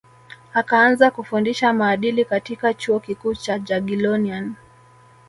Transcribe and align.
akaanza 0.53 1.11
kufundisha 1.11 1.73
maadili 1.73 2.25
katika 2.25 2.73
chuo 2.73 2.99
kikuu 2.99 3.33
cha 3.35 3.59
jagiellonian 3.59 4.55